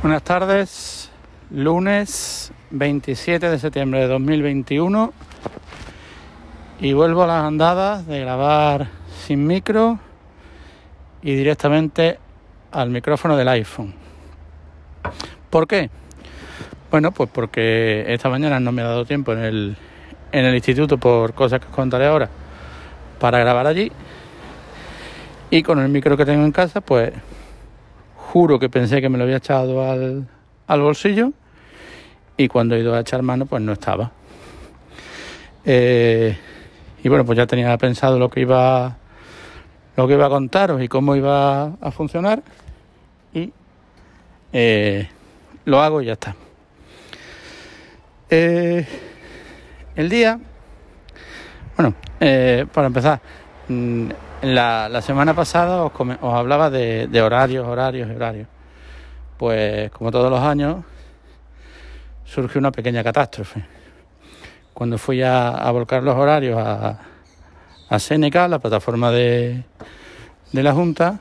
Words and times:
Buenas 0.00 0.22
tardes, 0.22 1.10
lunes 1.50 2.52
27 2.70 3.50
de 3.50 3.58
septiembre 3.58 3.98
de 3.98 4.06
2021 4.06 5.12
y 6.78 6.92
vuelvo 6.92 7.24
a 7.24 7.26
las 7.26 7.42
andadas 7.42 8.06
de 8.06 8.20
grabar 8.20 8.86
sin 9.26 9.44
micro 9.44 9.98
y 11.20 11.34
directamente 11.34 12.20
al 12.70 12.90
micrófono 12.90 13.36
del 13.36 13.48
iPhone. 13.48 13.92
¿Por 15.50 15.66
qué? 15.66 15.90
Bueno, 16.92 17.10
pues 17.10 17.28
porque 17.28 18.04
esta 18.06 18.28
mañana 18.28 18.60
no 18.60 18.70
me 18.70 18.82
ha 18.82 18.86
dado 18.86 19.04
tiempo 19.04 19.32
en 19.32 19.40
el, 19.40 19.76
en 20.30 20.44
el 20.44 20.54
instituto 20.54 20.98
por 20.98 21.34
cosas 21.34 21.58
que 21.58 21.66
os 21.66 21.74
contaré 21.74 22.06
ahora 22.06 22.28
para 23.18 23.40
grabar 23.40 23.66
allí 23.66 23.90
y 25.50 25.64
con 25.64 25.80
el 25.80 25.88
micro 25.88 26.16
que 26.16 26.24
tengo 26.24 26.44
en 26.44 26.52
casa 26.52 26.80
pues 26.80 27.12
juro 28.32 28.58
que 28.58 28.68
pensé 28.68 29.00
que 29.00 29.08
me 29.08 29.16
lo 29.16 29.24
había 29.24 29.38
echado 29.38 29.82
al, 29.90 30.28
al 30.66 30.80
bolsillo 30.82 31.32
y 32.36 32.46
cuando 32.48 32.76
he 32.76 32.80
ido 32.80 32.94
a 32.94 33.00
echar 33.00 33.22
mano 33.22 33.46
pues 33.46 33.62
no 33.62 33.72
estaba. 33.72 34.12
Eh, 35.64 36.36
y 37.02 37.08
bueno, 37.08 37.24
pues 37.24 37.38
ya 37.38 37.46
tenía 37.46 37.76
pensado 37.78 38.18
lo 38.18 38.28
que 38.28 38.40
iba 38.40 38.98
lo 39.96 40.06
que 40.06 40.14
iba 40.14 40.26
a 40.26 40.28
contaros 40.28 40.80
y 40.82 40.88
cómo 40.88 41.16
iba 41.16 41.72
a 41.80 41.90
funcionar 41.90 42.42
y 43.32 43.50
eh, 44.52 45.08
lo 45.64 45.80
hago 45.80 46.02
y 46.02 46.06
ya 46.06 46.12
está. 46.12 46.36
Eh, 48.30 48.86
el 49.96 50.08
día, 50.08 50.38
bueno, 51.76 51.94
para 52.72 52.86
empezar, 52.86 53.20
mm, 53.68 54.10
la, 54.42 54.88
la 54.88 55.02
semana 55.02 55.34
pasada 55.34 55.84
os, 55.84 55.92
os 55.94 56.34
hablaba 56.34 56.70
de, 56.70 57.06
de, 57.08 57.22
horarios, 57.22 57.66
horarios, 57.66 58.10
horarios. 58.10 58.48
Pues 59.36 59.90
como 59.90 60.10
todos 60.10 60.30
los 60.30 60.40
años, 60.40 60.84
surgió 62.24 62.58
una 62.58 62.72
pequeña 62.72 63.02
catástrofe. 63.02 63.64
Cuando 64.74 64.98
fui 64.98 65.22
a, 65.22 65.70
volcar 65.70 66.02
los 66.02 66.16
horarios 66.16 66.58
a, 66.58 66.98
a 67.88 67.98
Seneca, 67.98 68.46
la 68.48 68.58
plataforma 68.58 69.10
de, 69.10 69.64
de 70.52 70.62
la 70.62 70.72
Junta, 70.72 71.18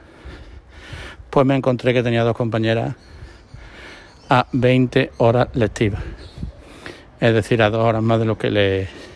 pues 1.29 1.45
me 1.45 1.55
encontré 1.55 1.93
que 1.93 2.03
tenía 2.03 2.23
dos 2.23 2.35
compañeras 2.35 2.95
a 4.29 4.45
20 4.51 5.11
horas 5.17 5.47
lectivas. 5.53 6.03
Es 7.19 7.33
decir, 7.33 7.63
a 7.63 7.69
dos 7.69 7.83
horas 7.83 8.03
más 8.03 8.19
de 8.19 8.25
lo 8.25 8.37
que 8.37 8.51
le 8.51 9.06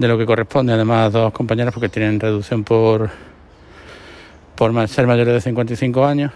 de 0.00 0.08
lo 0.08 0.16
que 0.16 0.24
corresponde. 0.24 0.72
Además, 0.72 1.12
dos 1.12 1.30
compañeras 1.32 1.74
porque 1.74 1.90
tienen 1.90 2.18
reducción 2.18 2.64
por, 2.64 3.10
por 4.56 4.88
ser 4.88 5.06
mayores 5.06 5.34
de 5.34 5.40
55 5.42 6.06
años. 6.06 6.32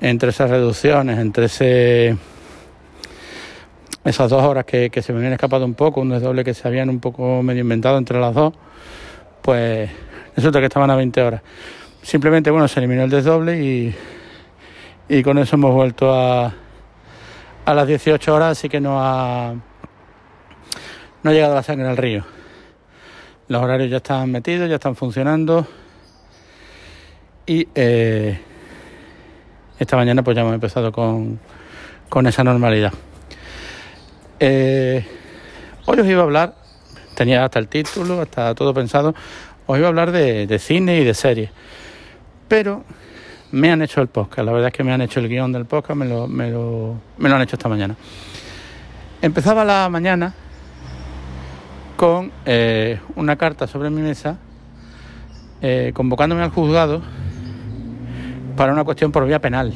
Entre 0.00 0.30
esas 0.30 0.48
reducciones, 0.48 1.18
entre 1.18 1.46
ese, 1.46 2.16
esas 4.04 4.30
dos 4.30 4.42
horas 4.42 4.64
que, 4.64 4.88
que 4.90 5.02
se 5.02 5.12
me 5.12 5.18
habían 5.18 5.32
escapado 5.32 5.64
un 5.64 5.74
poco, 5.74 6.00
un 6.00 6.10
desdoble 6.10 6.44
que 6.44 6.54
se 6.54 6.66
habían 6.66 6.88
un 6.90 7.00
poco 7.00 7.42
medio 7.42 7.62
inventado 7.62 7.98
entre 7.98 8.20
las 8.20 8.34
dos, 8.34 8.54
pues 9.42 9.90
resulta 10.36 10.60
que 10.60 10.66
estaban 10.66 10.90
a 10.90 10.96
20 10.96 11.22
horas. 11.22 11.42
Simplemente, 12.02 12.50
bueno, 12.50 12.68
se 12.68 12.78
eliminó 12.78 13.02
el 13.02 13.10
desdoble 13.10 13.62
y, 13.62 13.94
y 15.08 15.22
con 15.24 15.38
eso 15.38 15.56
hemos 15.56 15.74
vuelto 15.74 16.12
a, 16.12 16.52
a 17.64 17.74
las 17.74 17.86
18 17.86 18.32
horas, 18.34 18.58
así 18.58 18.68
que 18.68 18.80
no 18.80 19.00
ha 19.00 19.54
no 21.22 21.30
ha 21.30 21.32
llegado 21.32 21.54
la 21.54 21.62
sangre 21.62 21.88
al 21.88 21.96
río. 21.96 22.24
Los 23.48 23.62
horarios 23.62 23.90
ya 23.90 23.98
están 23.98 24.30
metidos, 24.30 24.68
ya 24.68 24.76
están 24.76 24.96
funcionando. 24.96 25.66
Y 27.46 27.68
eh, 27.74 28.38
esta 29.78 29.96
mañana 29.96 30.22
pues 30.22 30.36
ya 30.36 30.42
hemos 30.42 30.54
empezado 30.54 30.92
con, 30.92 31.40
con 32.08 32.26
esa 32.26 32.44
normalidad. 32.44 32.92
Eh, 34.38 35.04
hoy 35.86 36.00
os 36.00 36.06
iba 36.06 36.20
a 36.20 36.24
hablar, 36.24 36.54
tenía 37.14 37.44
hasta 37.44 37.58
el 37.58 37.68
título, 37.68 38.20
hasta 38.20 38.54
todo 38.54 38.74
pensado, 38.74 39.14
os 39.66 39.78
iba 39.78 39.86
a 39.86 39.90
hablar 39.90 40.12
de, 40.12 40.46
de 40.46 40.58
cine 40.58 41.00
y 41.00 41.04
de 41.04 41.14
series. 41.14 41.50
Pero 42.48 42.84
me 43.52 43.70
han 43.70 43.82
hecho 43.82 44.00
el 44.00 44.08
podcast, 44.08 44.46
la 44.46 44.52
verdad 44.52 44.68
es 44.68 44.74
que 44.74 44.84
me 44.84 44.92
han 44.92 45.02
hecho 45.02 45.20
el 45.20 45.28
guion 45.28 45.52
del 45.52 45.66
podcast, 45.66 45.96
me 45.96 46.06
lo, 46.06 46.26
me 46.26 46.50
lo, 46.50 46.96
me 47.18 47.28
lo 47.28 47.36
han 47.36 47.42
hecho 47.42 47.56
esta 47.56 47.68
mañana. 47.68 47.94
Empezaba 49.20 49.64
la 49.64 49.88
mañana 49.88 50.34
con 52.02 52.32
eh, 52.46 52.98
una 53.14 53.36
carta 53.36 53.68
sobre 53.68 53.88
mi 53.88 54.00
mesa 54.00 54.36
eh, 55.60 55.92
convocándome 55.94 56.42
al 56.42 56.50
juzgado 56.50 57.00
para 58.56 58.72
una 58.72 58.82
cuestión 58.82 59.12
por 59.12 59.24
vía 59.24 59.38
penal. 59.38 59.72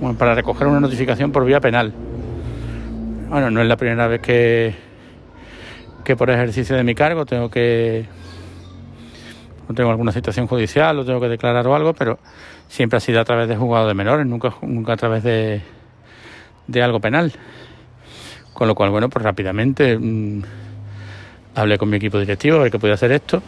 Bueno, 0.00 0.16
para 0.16 0.34
recoger 0.34 0.68
una 0.68 0.80
notificación 0.80 1.30
por 1.30 1.44
vía 1.44 1.60
penal. 1.60 1.92
Bueno, 3.28 3.50
no 3.50 3.60
es 3.60 3.68
la 3.68 3.76
primera 3.76 4.06
vez 4.06 4.22
que, 4.22 4.74
que 6.02 6.16
por 6.16 6.30
ejercicio 6.30 6.76
de 6.76 6.82
mi 6.82 6.94
cargo 6.94 7.26
tengo 7.26 7.50
que. 7.50 8.06
No 9.68 9.74
tengo 9.74 9.90
alguna 9.90 10.12
situación 10.12 10.46
judicial 10.46 10.98
o 10.98 11.04
tengo 11.04 11.20
que 11.20 11.28
declarar 11.28 11.66
o 11.66 11.74
algo, 11.74 11.92
pero 11.92 12.20
siempre 12.68 12.96
ha 12.96 13.00
sido 13.00 13.20
a 13.20 13.24
través 13.26 13.48
de 13.48 13.56
juzgado 13.58 13.86
de 13.86 13.92
menores, 13.92 14.24
nunca, 14.24 14.54
nunca 14.62 14.94
a 14.94 14.96
través 14.96 15.22
de, 15.22 15.60
de 16.68 16.82
algo 16.82 17.00
penal. 17.00 17.34
Con 18.54 18.66
lo 18.66 18.74
cual, 18.74 18.88
bueno, 18.88 19.10
pues 19.10 19.22
rápidamente. 19.22 19.98
Mmm, 19.98 20.42
hablé 21.54 21.78
con 21.78 21.90
mi 21.90 21.96
equipo 21.96 22.18
directivo 22.18 22.56
a 22.56 22.62
ver 22.62 22.70
qué 22.70 22.78
podía 22.78 22.94
hacer 22.94 23.12
esto. 23.12 23.42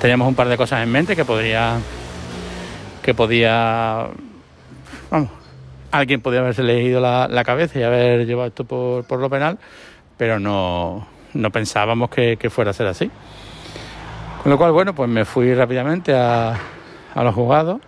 Teníamos 0.00 0.28
un 0.28 0.34
par 0.34 0.48
de 0.48 0.56
cosas 0.56 0.82
en 0.82 0.90
mente 0.90 1.16
que 1.16 1.24
podría. 1.24 1.78
que 3.02 3.14
podía. 3.14 4.08
Vamos, 5.10 5.30
alguien 5.90 6.20
podía 6.20 6.40
haberse 6.40 6.62
leído 6.62 7.00
la, 7.00 7.42
cabeza 7.44 7.78
y 7.78 7.82
haber 7.82 8.26
llevado 8.26 8.48
esto 8.48 8.64
por, 8.64 9.04
por 9.04 9.20
lo 9.20 9.30
penal, 9.30 9.58
pero 10.16 10.38
no, 10.38 11.06
no 11.34 11.50
pensábamos 11.50 12.10
que, 12.10 12.36
que, 12.36 12.50
fuera 12.50 12.72
a 12.72 12.74
ser 12.74 12.86
así. 12.86 13.10
Con 14.42 14.50
lo 14.50 14.58
cual, 14.58 14.72
bueno, 14.72 14.94
pues 14.94 15.08
me 15.08 15.24
fui 15.24 15.54
rápidamente 15.54 16.14
a, 16.14 16.58
a 17.14 17.24
los 17.24 17.34
juzgados 17.34 17.80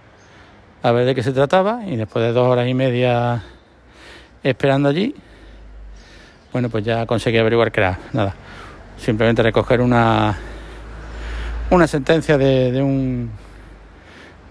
a 0.82 0.92
ver 0.92 1.06
de 1.06 1.14
qué 1.14 1.22
se 1.22 1.32
trataba 1.32 1.84
y 1.84 1.96
después 1.96 2.24
de 2.24 2.32
dos 2.32 2.46
horas 2.46 2.68
y 2.68 2.74
media 2.74 3.42
esperando 4.44 4.88
allí, 4.88 5.14
bueno, 6.52 6.68
pues 6.68 6.84
ya 6.84 7.04
conseguí 7.04 7.36
averiguar 7.36 7.72
que 7.72 7.80
era 7.80 7.98
nada 8.12 8.34
simplemente 8.98 9.42
recoger 9.42 9.80
una, 9.80 10.36
una 11.70 11.86
sentencia 11.86 12.36
de, 12.36 12.72
de, 12.72 12.82
un, 12.82 13.30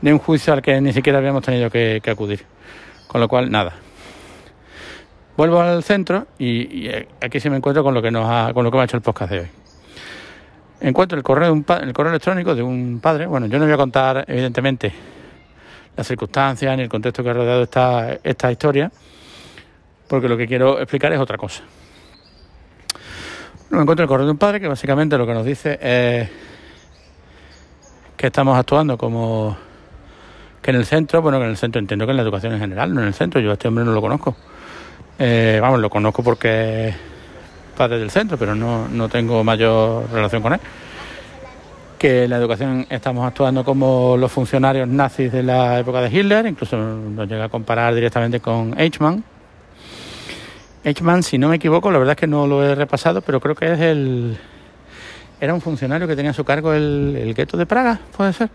de 0.02 0.14
un 0.14 0.20
juicio 0.20 0.54
al 0.54 0.62
que 0.62 0.80
ni 0.82 0.94
siquiera 0.94 1.20
habíamos 1.20 1.44
tenido 1.44 1.70
que, 1.70 2.02
acudir. 2.10 2.46
Con 3.08 3.22
lo 3.22 3.28
cual, 3.28 3.52
nada. 3.52 3.74
Vuelvo 5.36 5.62
al 5.62 5.84
centro 5.84 6.28
y, 6.40 6.88
y, 6.88 7.08
aquí 7.22 7.40
sí 7.40 7.50
me 7.50 7.58
encuentro 7.58 7.84
con 7.84 7.94
lo 7.94 8.02
que 8.02 8.10
nos 8.10 8.28
ha, 8.28 8.54
con 8.54 8.64
lo 8.64 8.72
que 8.72 8.78
me 8.78 8.82
ha 8.82 8.86
hecho 8.86 8.98
el 8.98 9.04
podcast 9.04 9.32
de 9.32 9.40
hoy. 9.42 9.48
Encuentro 10.80 11.18
el 11.18 11.24
correo, 11.24 11.54
un, 11.54 11.66
el 11.82 11.94
correo 11.94 12.12
electrónico 12.12 12.56
de 12.56 12.64
un 12.64 13.00
padre. 13.02 13.26
Bueno, 13.26 13.48
yo 13.48 13.58
no 13.60 13.66
voy 13.66 13.74
a 13.74 13.78
contar, 13.78 14.26
evidentemente, 14.28 14.92
las 15.96 16.08
circunstancias 16.08 16.76
ni 16.78 16.84
el 16.84 16.90
contexto 16.90 17.24
que 17.24 17.30
ha 17.30 17.34
rodeado 17.34 17.64
esta, 17.64 18.18
esta 18.24 18.52
historia, 18.52 18.92
porque 20.08 20.28
lo 20.28 20.38
que 20.38 20.48
quiero 20.48 20.80
explicar 20.80 21.12
es 21.14 21.20
otra 21.20 21.38
cosa. 21.38 21.64
Me 23.70 23.82
encuentro 23.82 24.04
el 24.04 24.08
correo 24.08 24.26
de 24.26 24.32
un 24.32 24.38
padre 24.38 24.62
que 24.62 24.68
básicamente 24.68 25.18
lo 25.18 25.28
que 25.28 25.34
nos 25.34 25.46
dice 25.46 25.78
es 25.82 26.30
que 28.16 28.28
estamos 28.28 28.58
actuando 28.58 28.98
como 28.98 29.58
que 30.62 30.72
en 30.72 30.78
el 30.78 30.86
centro, 30.86 31.22
bueno, 31.22 31.38
que 31.38 31.46
en 31.46 31.52
el 31.52 31.58
centro 31.58 31.80
entiendo 31.80 32.06
que 32.06 32.12
en 32.12 32.18
la 32.18 32.24
educación 32.24 32.54
en 32.54 32.60
general, 32.60 32.94
no 32.94 33.02
en 33.02 33.08
el 33.08 33.14
centro, 33.14 33.42
yo 33.42 33.52
a 33.52 33.54
este 33.54 33.68
hombre 33.68 33.84
no 33.84 33.92
lo 33.92 34.02
conozco. 34.02 34.36
Eh, 35.20 35.60
vamos, 35.62 35.80
lo 35.80 35.90
conozco 35.90 36.24
porque 36.24 36.90
es 36.90 36.96
padre 37.78 38.00
del 38.00 38.10
centro, 38.10 38.38
pero 38.38 38.56
no, 38.56 38.88
no 38.88 39.10
tengo 39.10 39.44
mayor 39.44 40.10
relación 40.12 40.42
con 40.42 40.54
él. 40.54 40.60
Que 41.98 42.24
en 42.24 42.30
la 42.30 42.38
educación 42.38 42.86
estamos 42.90 43.28
actuando 43.28 43.66
como 43.66 44.16
los 44.18 44.32
funcionarios 44.32 44.88
nazis 44.88 45.32
de 45.32 45.44
la 45.44 45.80
época 45.80 46.02
de 46.02 46.10
Hitler, 46.10 46.46
incluso 46.46 46.78
nos 46.78 47.28
llega 47.28 47.46
a 47.46 47.50
comparar 47.50 47.94
directamente 47.94 48.40
con 48.40 48.80
Eichmann, 48.80 49.24
Eichmann, 50.88 51.22
si 51.22 51.38
no 51.38 51.50
me 51.50 51.58
equivoco, 51.58 51.92
la 51.92 51.98
verdad 51.98 52.14
es 52.14 52.18
que 52.22 52.28
no 52.28 52.48
lo 52.48 52.64
he 52.64 52.74
repasado, 52.74 53.20
pero 53.22 53.42
creo 53.42 53.56
que 53.56 53.74
es 53.74 53.80
el. 53.82 54.38
Era 55.42 55.54
un 55.54 55.60
funcionario 55.60 56.08
que 56.08 56.16
tenía 56.16 56.32
a 56.32 56.34
su 56.34 56.46
cargo 56.46 56.72
el, 56.74 57.14
el 57.20 57.34
gueto 57.34 57.58
de 57.58 57.66
Praga, 57.66 58.00
puede 58.16 58.32
ser. 58.32 58.50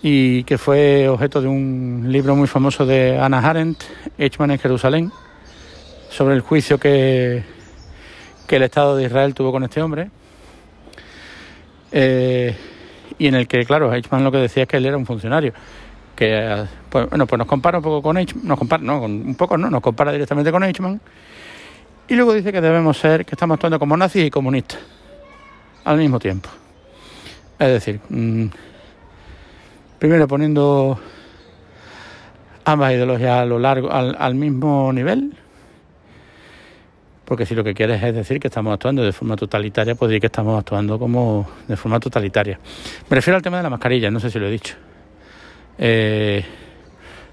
Y 0.00 0.42
que 0.44 0.56
fue 0.56 1.06
objeto 1.06 1.42
de 1.42 1.48
un 1.48 2.06
libro 2.08 2.34
muy 2.34 2.46
famoso 2.46 2.86
de 2.86 3.18
Anna 3.18 3.40
Arendt, 3.40 3.82
Eichmann 4.16 4.52
en 4.52 4.58
Jerusalén, 4.58 5.12
sobre 6.08 6.34
el 6.34 6.40
juicio 6.40 6.78
que, 6.78 7.44
que 8.46 8.56
el 8.56 8.62
Estado 8.62 8.96
de 8.96 9.04
Israel 9.04 9.34
tuvo 9.34 9.52
con 9.52 9.64
este 9.64 9.82
hombre. 9.82 10.10
Eh, 11.92 12.56
y 13.18 13.26
en 13.26 13.34
el 13.34 13.46
que, 13.46 13.66
claro, 13.66 13.92
Eichmann 13.92 14.24
lo 14.24 14.32
que 14.32 14.38
decía 14.38 14.62
es 14.62 14.68
que 14.70 14.78
él 14.78 14.86
era 14.86 14.96
un 14.96 15.04
funcionario 15.04 15.52
que 16.18 16.64
pues, 16.88 17.08
bueno, 17.08 17.28
pues 17.28 17.38
nos 17.38 17.46
compara 17.46 17.78
un 17.78 17.84
poco 17.84 18.02
con 18.02 18.18
nos 18.42 18.58
compara, 18.58 18.82
no, 18.82 19.02
un 19.02 19.36
poco 19.36 19.56
no, 19.56 19.70
nos 19.70 19.80
compara 19.80 20.10
directamente 20.10 20.50
con 20.50 20.64
Eichmann 20.64 21.00
y 22.08 22.16
luego 22.16 22.34
dice 22.34 22.50
que 22.50 22.60
debemos 22.60 22.98
ser, 22.98 23.24
que 23.24 23.36
estamos 23.36 23.54
actuando 23.54 23.78
como 23.78 23.96
nazis 23.96 24.26
y 24.26 24.30
comunistas 24.30 24.80
al 25.84 25.98
mismo 25.98 26.18
tiempo. 26.18 26.48
Es 27.56 27.68
decir, 27.68 28.00
mmm, 28.08 28.46
primero 30.00 30.26
poniendo 30.26 30.98
ambas 32.64 32.94
ideologías 32.94 33.38
a 33.38 33.44
lo 33.44 33.60
largo, 33.60 33.88
al, 33.92 34.34
mismo 34.34 34.92
nivel. 34.92 35.34
Porque 37.26 37.46
si 37.46 37.54
lo 37.54 37.62
que 37.62 37.74
quieres 37.74 38.02
es 38.02 38.12
decir 38.12 38.40
que 38.40 38.48
estamos 38.48 38.74
actuando 38.74 39.04
de 39.04 39.12
forma 39.12 39.36
totalitaria, 39.36 39.94
pues 39.94 40.08
decir 40.08 40.20
que 40.20 40.26
estamos 40.26 40.58
actuando 40.58 40.98
como 40.98 41.48
de 41.68 41.76
forma 41.76 42.00
totalitaria. 42.00 42.58
Me 43.08 43.14
refiero 43.14 43.36
al 43.36 43.42
tema 43.42 43.58
de 43.58 43.62
la 43.62 43.70
mascarilla, 43.70 44.10
no 44.10 44.18
sé 44.18 44.30
si 44.30 44.40
lo 44.40 44.48
he 44.48 44.50
dicho. 44.50 44.74
Eh, 45.78 46.44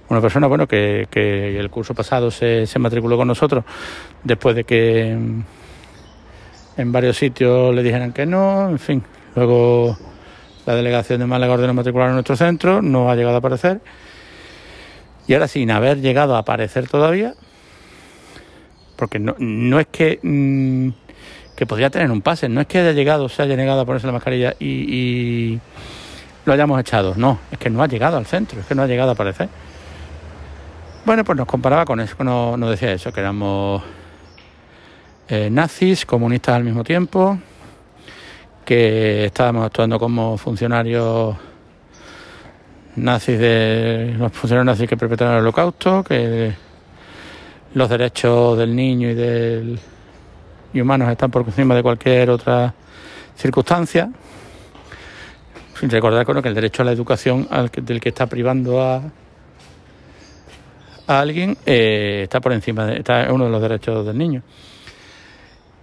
una 0.08 0.22
persona, 0.22 0.48
bueno, 0.48 0.68
que, 0.68 1.08
que 1.10 1.60
el 1.60 1.70
curso 1.70 1.96
pasado 1.96 2.30
se, 2.30 2.68
se, 2.68 2.80
matriculó 2.80 3.18
con 3.18 3.28
nosotros 3.28 3.64
después 4.24 4.56
de 4.56 4.64
que 4.64 5.18
en 6.78 6.92
varios 6.92 7.18
sitios 7.18 7.74
le 7.74 7.82
dijeran 7.82 8.14
que 8.14 8.26
no, 8.26 8.70
en 8.70 8.80
fin. 8.80 9.04
Luego 9.36 9.98
la 10.66 10.76
delegación 10.76 11.20
de 11.20 11.26
Málaga 11.26 11.54
ordenó 11.54 11.74
matricular 11.74 12.10
en 12.10 12.16
nuestro 12.16 12.36
centro, 12.36 12.82
no 12.82 13.10
ha 13.10 13.16
llegado 13.16 13.36
a 13.36 13.40
aparecer. 13.40 13.82
Y 15.28 15.34
ahora 15.34 15.48
sin 15.48 15.72
haber 15.72 16.02
llegado 16.02 16.36
a 16.36 16.40
aparecer 16.40 16.88
todavía, 16.88 17.34
porque 18.96 19.20
no, 19.20 19.36
no 19.40 19.80
es 19.80 19.88
que, 19.88 20.20
mm, 20.22 20.90
que 21.56 21.66
podría 21.66 21.90
tener 21.90 22.12
un 22.12 22.22
pase, 22.22 22.48
no 22.48 22.62
es 22.62 22.68
que 22.68 22.80
haya 22.80 22.92
llegado, 22.92 23.28
se 23.30 23.42
haya 23.42 23.56
negado 23.56 23.82
a 23.82 23.86
ponerse 23.86 24.08
la 24.08 24.14
mascarilla 24.14 24.56
y, 24.60 24.68
y 24.70 25.60
lo 26.46 26.54
hayamos 26.54 26.80
echado, 26.80 27.14
no, 27.18 27.40
es 27.52 27.58
que 27.58 27.70
no 27.70 27.82
ha 27.84 27.88
llegado 27.88 28.18
al 28.18 28.26
centro, 28.26 28.60
es 28.60 28.66
que 28.66 28.76
no 28.76 28.84
ha 28.84 28.88
llegado 28.88 29.10
a 29.10 29.14
aparecer. 29.14 29.50
Bueno, 31.06 31.24
pues 31.24 31.38
nos 31.38 31.48
comparaba 31.48 31.86
con 31.86 32.00
eso, 32.00 32.16
nos, 32.24 32.58
nos 32.58 32.70
decía 32.70 32.92
eso, 32.94 33.12
que 33.12 33.20
éramos 33.20 33.84
eh, 35.28 35.50
nazis, 35.52 36.06
comunistas 36.06 36.56
al 36.56 36.64
mismo 36.64 36.84
tiempo, 36.84 37.38
que 38.64 39.26
estábamos 39.26 39.66
actuando 39.66 40.00
como 40.00 40.38
funcionarios 40.38 41.36
nazis 42.96 43.38
de 43.40 44.16
los 44.18 44.32
funcionarios 44.32 44.66
nazis 44.66 44.90
que 44.90 44.98
perpetraron 44.98 45.36
el 45.36 45.42
holocausto, 45.42 46.04
que 46.04 46.54
los 47.74 47.90
derechos 47.90 48.58
del 48.58 48.76
niño 48.76 49.10
y 49.10 49.14
del 49.14 49.80
y 50.74 50.82
humanos 50.82 51.10
están 51.10 51.32
por 51.32 51.44
encima 51.44 51.74
de 51.74 51.82
cualquier 51.82 52.30
otra 52.30 52.74
circunstancia. 53.38 54.10
Sin 55.80 55.90
recordar 55.90 56.26
que 56.26 56.48
el 56.48 56.56
derecho 56.56 56.84
a 56.84 56.86
la 56.86 56.94
educación 56.94 57.48
al 57.52 57.70
del 57.70 58.00
que 58.00 58.10
está 58.10 58.28
privando 58.28 58.82
a, 58.82 59.02
a 61.06 61.20
alguien 61.20 61.58
eh, 61.66 62.22
está 62.24 62.40
por 62.40 62.54
encima, 62.54 62.86
de, 62.86 63.00
está 63.00 63.28
uno 63.32 63.46
de 63.46 63.52
los 63.52 63.62
derechos 63.62 64.06
del 64.06 64.18
niño. 64.18 64.42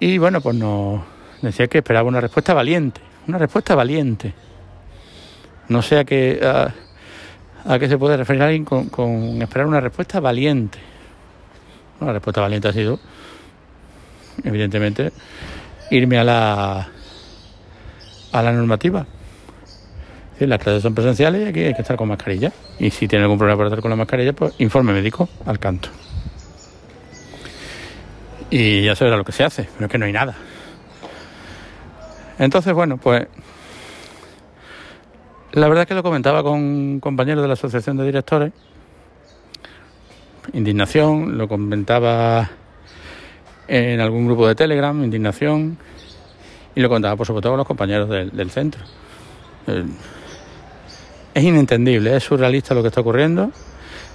Y 0.01 0.17
bueno, 0.17 0.41
pues 0.41 0.57
nos 0.57 1.03
decía 1.43 1.67
que 1.67 1.79
esperaba 1.79 2.09
una 2.09 2.23
respuesta 2.23 2.55
valiente, 2.55 3.03
una 3.29 3.37
respuesta 3.37 3.75
valiente. 3.75 4.33
No 5.69 5.83
sé 5.83 5.99
a 5.99 6.05
qué, 6.05 6.41
a, 6.43 7.79
qué 7.79 7.87
se 7.87 7.99
puede 7.99 8.17
referir 8.17 8.43
alguien 8.43 8.65
con, 8.65 8.89
con, 8.89 9.43
esperar 9.43 9.67
una 9.67 9.81
respuesta 9.81 10.21
valiente. 10.21 10.79
Una 12.01 12.15
respuesta 12.15 12.41
valiente 12.41 12.69
ha 12.69 12.73
sido, 12.73 12.99
evidentemente, 14.43 15.13
irme 15.91 16.19
a 16.19 16.25
la, 16.25 16.89
a 18.33 18.43
la 18.43 18.53
normativa 18.53 19.07
las 20.47 20.59
clases 20.59 20.83
son 20.83 20.95
presenciales 20.95 21.43
y 21.43 21.49
aquí 21.49 21.61
hay 21.61 21.75
que 21.75 21.83
estar 21.83 21.97
con 21.97 22.09
mascarilla. 22.09 22.53
Y 22.79 22.91
si 22.91 23.09
tiene 23.09 23.25
algún 23.25 23.39
problema 23.39 23.57
para 23.57 23.69
estar 23.69 23.81
con 23.81 23.91
la 23.91 23.97
mascarilla, 23.97 24.33
pues 24.33 24.55
informe 24.59 24.93
médico 24.93 25.29
al 25.47 25.59
canto. 25.59 25.89
Y 28.51 28.85
ya 28.85 28.95
se 28.95 29.05
verá 29.05 29.17
lo 29.17 29.25
que 29.25 29.33
se 29.33 29.45
hace, 29.45 29.69
pero 29.75 29.87
es 29.87 29.93
que 29.93 29.99
no 29.99 30.05
hay 30.05 30.13
nada. 30.13 30.35
Entonces, 32.39 32.73
bueno, 32.75 32.97
pues 32.99 33.27
la 35.53 35.69
verdad 35.69 35.83
es 35.83 35.89
que 35.89 35.95
lo 35.95 36.03
comentaba 36.03 36.43
con 36.43 36.99
compañeros 37.01 37.43
de 37.43 37.49
la 37.49 37.55
Asociación 37.55 37.97
de 37.97 38.05
Directores. 38.05 38.53
Indignación, 40.55 41.39
lo 41.39 41.47
comentaba 41.47 42.51
en 43.69 44.01
algún 44.01 44.27
grupo 44.27 44.49
de 44.49 44.55
Telegram, 44.55 45.03
indignación, 45.05 45.79
y 46.75 46.81
lo 46.81 46.89
comentaba 46.89 47.17
por 47.17 47.27
todo 47.27 47.51
con 47.51 47.59
los 47.59 47.67
compañeros 47.67 48.09
del 48.09 48.51
centro. 48.51 48.83
Es 51.35 51.45
inentendible, 51.45 52.15
es 52.15 52.25
surrealista 52.25 52.75
lo 52.75 52.83
que 52.83 52.89
está 52.89 53.01
ocurriendo. 53.01 53.51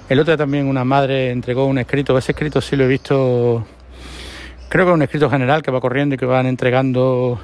El 0.08 0.20
otro 0.20 0.32
día 0.32 0.38
también 0.38 0.68
una 0.68 0.86
madre 0.86 1.32
entregó 1.32 1.66
un 1.66 1.80
escrito, 1.80 2.16
ese 2.16 2.34
escrito 2.34 2.62
sí 2.62 2.76
lo 2.76 2.84
he 2.84 2.88
visto, 2.88 3.66
creo 4.70 4.86
que 4.86 4.92
es 4.92 4.96
un 4.96 5.02
escrito 5.02 5.28
general 5.28 5.64
que 5.64 5.72
va 5.72 5.82
corriendo 5.82 6.14
y 6.14 6.18
que 6.20 6.28
van 6.28 6.46
entregando 6.46 7.42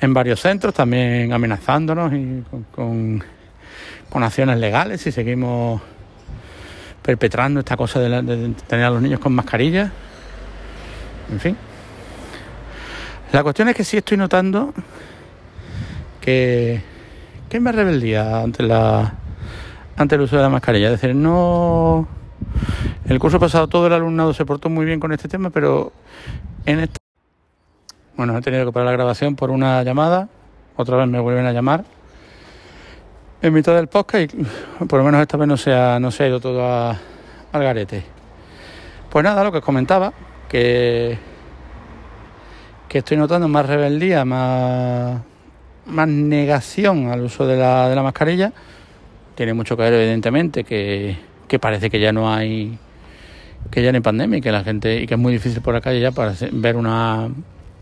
en 0.00 0.14
varios 0.14 0.40
centros, 0.40 0.72
también 0.72 1.32
amenazándonos 1.34 2.12
y 2.14 2.42
con, 2.74 3.22
acciones 4.14 4.58
legales 4.58 5.02
si 5.02 5.12
seguimos 5.12 5.82
perpetrando 7.02 7.60
esta 7.60 7.76
cosa 7.76 8.00
de, 8.00 8.22
de 8.22 8.54
tener 8.66 8.86
a 8.86 8.90
los 8.90 9.02
niños 9.02 9.20
con 9.20 9.34
mascarillas. 9.34 9.90
En 11.30 11.38
fin. 11.38 11.56
La 13.30 13.42
cuestión 13.42 13.68
es 13.68 13.76
que 13.76 13.84
sí 13.84 13.98
estoy 13.98 14.16
notando 14.16 14.72
que 16.20 16.93
¿Qué 17.54 17.60
me 17.60 17.70
rebeldía 17.70 18.40
ante 18.40 18.64
la 18.64 19.14
ante 19.96 20.16
el 20.16 20.22
uso 20.22 20.34
de 20.34 20.42
la 20.42 20.48
mascarilla? 20.48 20.86
Es 20.86 21.00
decir, 21.00 21.14
no 21.14 22.08
el 23.06 23.20
curso 23.20 23.38
pasado 23.38 23.68
todo 23.68 23.86
el 23.86 23.92
alumnado 23.92 24.34
se 24.34 24.44
portó 24.44 24.68
muy 24.68 24.84
bien 24.84 24.98
con 24.98 25.12
este 25.12 25.28
tema, 25.28 25.50
pero 25.50 25.92
en 26.66 26.80
este 26.80 26.96
bueno, 28.16 28.36
he 28.36 28.40
tenido 28.40 28.66
que 28.66 28.72
parar 28.72 28.86
la 28.86 28.92
grabación 28.94 29.36
por 29.36 29.52
una 29.52 29.84
llamada, 29.84 30.28
otra 30.74 30.96
vez 30.96 31.06
me 31.06 31.20
vuelven 31.20 31.46
a 31.46 31.52
llamar 31.52 31.84
en 33.40 33.54
mitad 33.54 33.76
del 33.76 33.86
podcast 33.86 34.34
y 34.34 34.84
por 34.86 34.98
lo 34.98 35.04
menos 35.04 35.20
esta 35.20 35.36
vez 35.36 35.46
no 35.46 35.56
se 35.56 35.72
ha, 35.72 36.00
no 36.00 36.10
se 36.10 36.24
ha 36.24 36.26
ido 36.26 36.40
todo 36.40 36.60
al 36.68 36.98
garete. 37.52 38.02
Pues 39.10 39.22
nada, 39.22 39.44
lo 39.44 39.52
que 39.52 39.58
os 39.58 39.64
comentaba, 39.64 40.12
que, 40.48 41.16
que 42.88 42.98
estoy 42.98 43.16
notando 43.16 43.46
más 43.46 43.64
rebeldía, 43.64 44.24
más 44.24 45.20
más 45.86 46.08
negación 46.08 47.08
al 47.08 47.22
uso 47.22 47.46
de 47.46 47.56
la, 47.56 47.88
de 47.88 47.96
la 47.96 48.02
mascarilla. 48.02 48.52
Tiene 49.34 49.54
mucho 49.54 49.76
que 49.76 49.82
ver, 49.82 49.94
evidentemente, 49.94 50.64
que, 50.64 51.16
que 51.48 51.58
parece 51.58 51.90
que 51.90 52.00
ya 52.00 52.12
no 52.12 52.32
hay 52.32 52.78
que 53.70 53.82
ya 53.82 53.92
no 53.92 53.96
hay 53.96 54.02
pandemia 54.02 54.38
y 54.38 54.40
que 54.40 54.52
la 54.52 54.62
gente 54.62 55.00
y 55.00 55.06
que 55.06 55.14
es 55.14 55.20
muy 55.20 55.32
difícil 55.32 55.62
por 55.62 55.74
la 55.74 55.80
calle 55.80 56.00
ya 56.00 56.12
para 56.12 56.34
ver 56.52 56.76
una, 56.76 57.28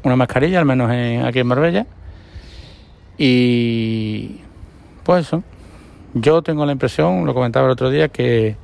una 0.03 0.17
mascarilla, 0.17 0.59
al 0.59 0.65
menos 0.65 0.91
aquí 1.27 1.41
en 1.41 1.47
Marbella. 1.47 1.87
Y 3.19 4.41
pues 5.03 5.27
eso. 5.27 5.43
Yo 6.15 6.43
tengo 6.43 6.67
la 6.67 6.73
impresión, 6.73 7.25
lo 7.25 7.33
comentaba 7.35 7.67
el 7.67 7.73
otro 7.73 7.89
día, 7.91 8.09
que, 8.09 8.57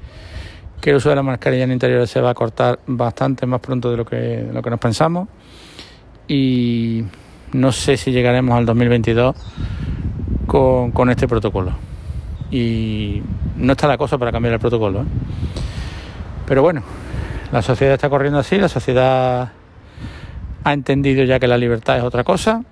que 0.80 0.90
el 0.90 0.96
uso 0.96 1.08
de 1.08 1.16
la 1.16 1.22
mascarilla 1.22 1.64
en 1.64 1.72
interior 1.72 2.06
se 2.06 2.20
va 2.20 2.30
a 2.30 2.34
cortar 2.34 2.78
bastante 2.86 3.46
más 3.46 3.60
pronto 3.60 3.90
de 3.90 3.96
lo 3.96 4.04
que, 4.04 4.16
de 4.16 4.52
lo 4.52 4.60
que 4.60 4.70
nos 4.70 4.78
pensamos. 4.78 5.28
Y 6.26 7.04
no 7.52 7.72
sé 7.72 7.96
si 7.96 8.12
llegaremos 8.12 8.56
al 8.56 8.66
2022 8.66 9.34
con, 10.46 11.10
este 11.10 11.28
protocolo. 11.28 11.72
Y 12.50 13.22
no 13.56 13.72
está 13.72 13.86
la 13.86 13.98
cosa 13.98 14.18
para 14.18 14.32
cambiar 14.32 14.54
el 14.54 14.60
protocolo. 14.60 15.02
¿eh? 15.02 15.06
Pero 16.46 16.62
bueno, 16.62 16.82
la 17.52 17.62
sociedad 17.62 17.94
está 17.94 18.08
corriendo 18.08 18.38
así, 18.38 18.58
la 18.58 18.68
sociedad 18.68 19.52
ha 20.64 20.72
entendido 20.72 21.24
ya 21.24 21.38
que 21.38 21.46
la 21.46 21.58
libertad 21.58 21.98
es 21.98 22.02
otra 22.02 22.24
cosa, 22.24 22.64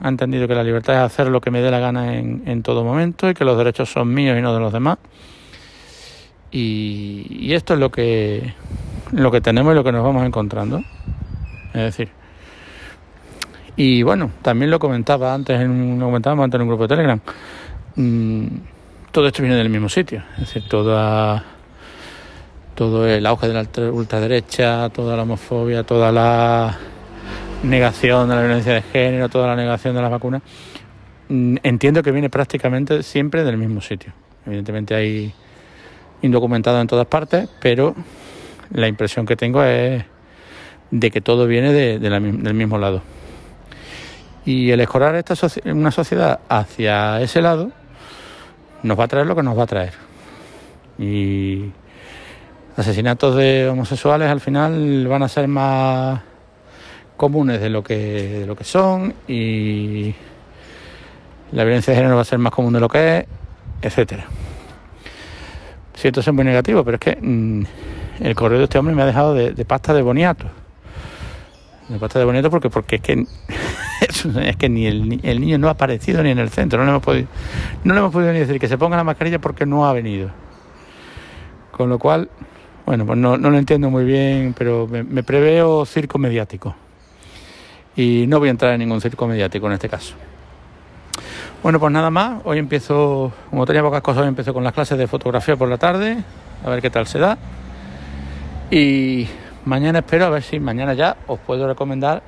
ha 0.00 0.08
entendido 0.08 0.48
que 0.48 0.54
la 0.54 0.64
libertad 0.64 0.94
es 0.94 1.00
hacer 1.00 1.28
lo 1.28 1.40
que 1.40 1.50
me 1.50 1.60
dé 1.60 1.70
la 1.70 1.78
gana 1.78 2.16
en, 2.16 2.42
en 2.46 2.62
todo 2.62 2.84
momento 2.84 3.28
y 3.28 3.34
que 3.34 3.44
los 3.44 3.58
derechos 3.58 3.90
son 3.90 4.12
míos 4.12 4.36
y 4.38 4.42
no 4.42 4.54
de 4.54 4.60
los 4.60 4.72
demás. 4.72 4.98
Y, 6.50 7.26
y 7.30 7.54
esto 7.54 7.74
es 7.74 7.80
lo 7.80 7.90
que, 7.90 8.54
lo 9.10 9.32
que 9.32 9.40
tenemos 9.40 9.72
y 9.72 9.74
lo 9.74 9.82
que 9.82 9.90
nos 9.90 10.04
vamos 10.04 10.24
encontrando. 10.24 10.82
Es 11.68 11.82
decir, 11.82 12.10
y 13.76 14.02
bueno, 14.02 14.30
también 14.42 14.70
lo 14.70 14.78
comentaba 14.78 15.34
antes, 15.34 15.60
en, 15.60 15.98
lo 15.98 16.06
comentábamos 16.06 16.44
antes 16.44 16.58
en 16.58 16.62
un 16.62 16.68
grupo 16.68 16.84
de 16.84 16.88
Telegram. 16.88 17.20
Mm, 17.96 18.46
todo 19.10 19.26
esto 19.26 19.42
viene 19.42 19.56
del 19.56 19.70
mismo 19.70 19.88
sitio, 19.88 20.22
es 20.34 20.40
decir, 20.40 20.68
toda, 20.68 21.44
todo 22.74 23.06
el 23.06 23.24
auge 23.26 23.48
de 23.48 23.54
la 23.54 23.90
ultraderecha, 23.90 24.88
toda 24.90 25.16
la 25.16 25.22
homofobia, 25.22 25.82
toda 25.84 26.12
la 26.12 26.76
negación 27.62 28.28
de 28.28 28.34
la 28.34 28.42
violencia 28.42 28.74
de 28.74 28.82
género, 28.82 29.28
toda 29.28 29.48
la 29.48 29.56
negación 29.56 29.94
de 29.94 30.02
las 30.02 30.10
vacunas, 30.10 30.42
mm, 31.28 31.56
entiendo 31.62 32.02
que 32.02 32.12
viene 32.12 32.30
prácticamente 32.30 33.02
siempre 33.02 33.44
del 33.44 33.56
mismo 33.56 33.80
sitio. 33.80 34.12
Evidentemente 34.46 34.94
hay 34.94 35.32
indocumentado 36.22 36.80
en 36.80 36.86
todas 36.86 37.06
partes, 37.06 37.48
pero 37.60 37.94
la 38.72 38.88
impresión 38.88 39.26
que 39.26 39.36
tengo 39.36 39.62
es 39.64 40.04
de 40.90 41.10
que 41.10 41.20
todo 41.20 41.46
viene 41.46 41.72
de, 41.72 41.98
del 41.98 42.54
mismo 42.54 42.78
lado. 42.78 43.02
Y 44.46 44.70
el 44.70 44.80
escorar 44.80 45.14
esta 45.14 45.34
una 45.66 45.90
sociedad 45.90 46.40
hacia 46.48 47.20
ese 47.20 47.40
lado 47.40 47.70
nos 48.82 48.98
va 48.98 49.04
a 49.04 49.08
traer 49.08 49.26
lo 49.26 49.34
que 49.34 49.42
nos 49.42 49.58
va 49.58 49.62
a 49.62 49.66
traer. 49.66 49.94
Y 50.98 51.72
asesinatos 52.76 53.36
de 53.36 53.68
homosexuales 53.68 54.28
al 54.28 54.40
final 54.40 55.06
van 55.08 55.22
a 55.22 55.28
ser 55.28 55.48
más 55.48 56.20
comunes 57.16 57.60
de 57.60 57.70
lo 57.70 57.82
que, 57.82 57.96
de 58.40 58.46
lo 58.46 58.56
que 58.56 58.64
son 58.64 59.14
y 59.28 60.14
la 61.52 61.64
violencia 61.64 61.92
de 61.92 61.96
género 61.96 62.16
va 62.16 62.22
a 62.22 62.26
ser 62.26 62.38
más 62.38 62.52
común 62.52 62.72
de 62.72 62.80
lo 62.80 62.88
que 62.88 63.18
es, 63.18 63.26
etcétera. 63.80 64.26
siento 65.94 66.20
ser 66.20 66.32
muy 66.32 66.44
negativo, 66.44 66.84
pero 66.84 66.96
es 66.96 67.00
que 67.00 67.16
mm, 67.20 67.62
el 68.20 68.34
correo 68.34 68.58
de 68.58 68.64
este 68.64 68.78
hombre 68.78 68.94
me 68.94 69.02
ha 69.02 69.06
dejado 69.06 69.34
de, 69.34 69.64
pasta 69.64 69.94
de 69.94 70.02
boniato. 70.02 70.46
De 71.88 71.98
pasta 71.98 72.18
de 72.18 72.24
boniato 72.24 72.50
porque, 72.50 72.70
porque 72.70 72.96
es 72.96 73.02
que 73.02 73.26
es 74.42 74.56
que 74.56 74.68
ni 74.68 74.86
el, 74.86 75.20
el, 75.22 75.40
niño 75.40 75.58
no 75.58 75.68
ha 75.68 75.72
aparecido 75.72 76.22
ni 76.22 76.30
en 76.30 76.38
el 76.38 76.50
centro, 76.50 76.78
no 76.78 76.84
le 76.84 76.90
hemos 76.90 78.12
podido, 78.12 78.32
ni 78.32 78.38
decir 78.38 78.58
que 78.58 78.68
se 78.68 78.78
ponga 78.78 78.96
la 78.96 79.04
mascarilla 79.04 79.38
porque 79.38 79.66
no 79.66 79.86
ha 79.86 79.92
venido. 79.92 80.30
Con 81.70 81.88
lo 81.88 81.98
cual, 81.98 82.28
bueno, 82.86 83.04
pues 83.06 83.18
no, 83.18 83.36
lo 83.36 83.58
entiendo 83.58 83.90
muy 83.90 84.04
bien, 84.04 84.54
pero 84.56 84.86
me, 84.86 85.02
me 85.02 85.22
preveo 85.22 85.84
circo 85.84 86.18
mediático. 86.18 86.74
Y 87.96 88.26
no 88.28 88.38
voy 88.38 88.48
a 88.48 88.50
entrar 88.50 88.72
en 88.72 88.80
ningún 88.80 89.00
circo 89.00 89.26
mediático 89.26 89.66
en 89.66 89.72
este 89.72 89.88
caso. 89.88 90.14
Bueno, 91.62 91.80
pues 91.80 91.92
nada 91.92 92.10
más. 92.10 92.42
Hoy 92.44 92.58
empiezo, 92.58 93.32
como 93.48 93.64
tenía 93.64 93.82
pocas 93.82 94.02
cosas, 94.02 94.22
hoy 94.22 94.28
empiezo 94.28 94.52
con 94.52 94.64
las 94.64 94.74
clases 94.74 94.98
de 94.98 95.06
fotografía 95.06 95.56
por 95.56 95.68
la 95.68 95.78
tarde, 95.78 96.18
a 96.62 96.68
ver 96.68 96.82
qué 96.82 96.90
tal 96.90 97.06
se 97.06 97.18
da. 97.18 97.38
Y 98.70 99.26
mañana 99.64 100.00
espero 100.00 100.26
a 100.26 100.28
ver 100.28 100.42
si 100.42 100.60
mañana 100.60 100.92
ya 100.94 101.16
os 101.26 101.38
puedo 101.38 101.66
recomendar 101.66 102.22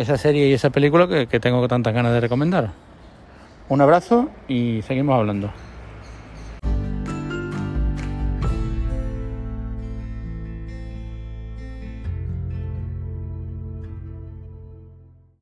esa 0.00 0.16
serie 0.16 0.48
y 0.48 0.52
esa 0.54 0.70
película 0.70 1.06
que, 1.06 1.26
que 1.26 1.40
tengo 1.40 1.66
tantas 1.68 1.92
ganas 1.92 2.12
de 2.12 2.20
recomendar. 2.20 2.70
Un 3.68 3.80
abrazo 3.80 4.30
y 4.48 4.80
seguimos 4.82 5.18
hablando. 5.18 5.52